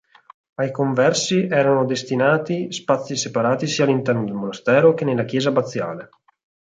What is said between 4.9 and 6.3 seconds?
che nella chiesa abbaziale.